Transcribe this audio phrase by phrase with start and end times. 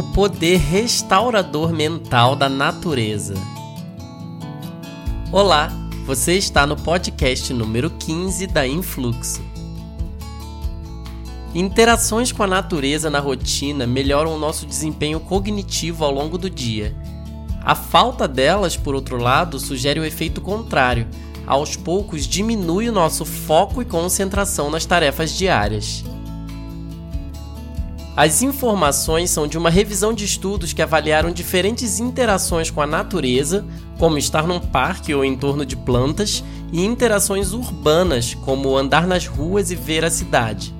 [0.00, 3.34] o poder restaurador mental da natureza.
[5.30, 5.70] Olá,
[6.06, 9.42] você está no podcast número 15 da Influxo.
[11.54, 16.96] Interações com a natureza na rotina melhoram o nosso desempenho cognitivo ao longo do dia.
[17.62, 21.06] A falta delas, por outro lado, sugere o efeito contrário.
[21.46, 26.02] Aos poucos, diminui o nosso foco e concentração nas tarefas diárias.
[28.16, 33.64] As informações são de uma revisão de estudos que avaliaram diferentes interações com a natureza,
[33.98, 36.42] como estar num parque ou em torno de plantas,
[36.72, 40.74] e interações urbanas, como andar nas ruas e ver a cidade.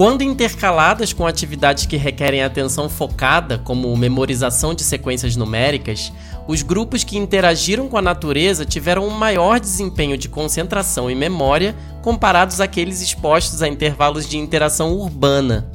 [0.00, 6.10] Quando intercaladas com atividades que requerem atenção focada, como memorização de sequências numéricas,
[6.48, 11.76] os grupos que interagiram com a natureza tiveram um maior desempenho de concentração e memória
[12.00, 15.70] comparados àqueles expostos a intervalos de interação urbana.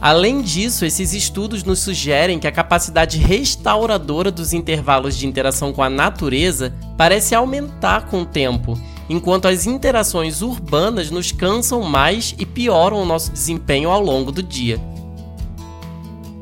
[0.00, 5.82] Além disso, esses estudos nos sugerem que a capacidade restauradora dos intervalos de interação com
[5.82, 8.80] a natureza parece aumentar com o tempo
[9.12, 14.42] enquanto as interações urbanas nos cansam mais e pioram o nosso desempenho ao longo do
[14.42, 14.80] dia.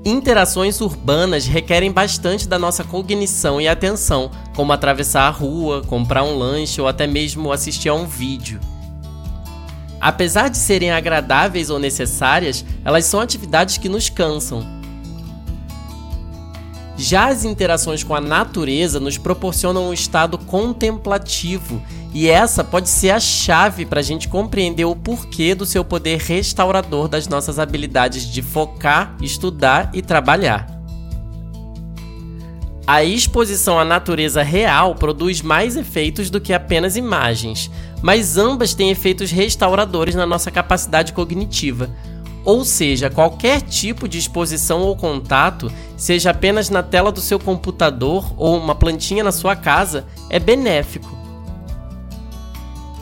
[0.05, 6.39] Interações urbanas requerem bastante da nossa cognição e atenção, como atravessar a rua, comprar um
[6.39, 8.61] lanche ou até mesmo assistir a um vídeo.
[10.01, 14.65] Apesar de serem agradáveis ou necessárias, elas são atividades que nos cansam,
[17.01, 21.83] já as interações com a natureza nos proporcionam um estado contemplativo,
[22.13, 26.19] e essa pode ser a chave para a gente compreender o porquê do seu poder
[26.19, 30.67] restaurador das nossas habilidades de focar, estudar e trabalhar.
[32.87, 37.71] A exposição à natureza real produz mais efeitos do que apenas imagens,
[38.03, 41.89] mas ambas têm efeitos restauradores na nossa capacidade cognitiva
[42.45, 48.33] ou seja, qualquer tipo de exposição ou contato, seja apenas na tela do seu computador
[48.37, 51.20] ou uma plantinha na sua casa, é benéfico.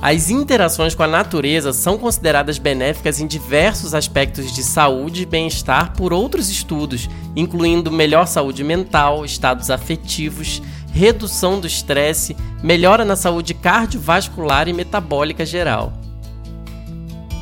[0.01, 5.93] As interações com a natureza são consideradas benéficas em diversos aspectos de saúde e bem-estar
[5.95, 13.55] por outros estudos, incluindo melhor saúde mental, estados afetivos, redução do estresse, melhora na saúde
[13.55, 15.93] cardiovascular e metabólica geral.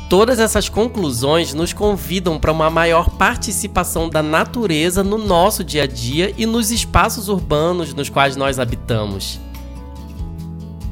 [0.09, 5.87] Todas essas conclusões nos convidam para uma maior participação da natureza no nosso dia a
[5.87, 9.39] dia e nos espaços urbanos nos quais nós habitamos.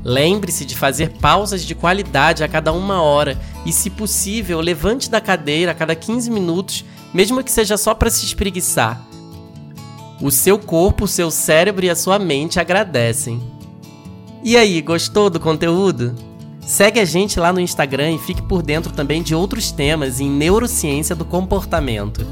[0.07, 5.19] Lembre-se de fazer pausas de qualidade a cada uma hora e, se possível, levante da
[5.19, 9.03] cadeira a cada 15 minutos, mesmo que seja só para se espreguiçar.
[10.21, 13.41] O seu corpo, o seu cérebro e a sua mente agradecem.
[14.43, 16.13] E aí, gostou do conteúdo?
[16.61, 20.29] Segue a gente lá no Instagram e fique por dentro também de outros temas em
[20.29, 22.23] neurociência do comportamento.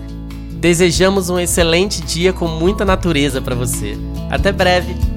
[0.51, 3.97] Desejamos um excelente dia com muita natureza para você.
[4.29, 5.12] Até breve!